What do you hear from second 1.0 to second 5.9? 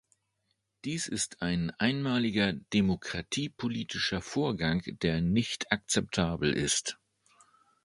ist ein einmaliger demokratiepolitischer Vorgang, der nicht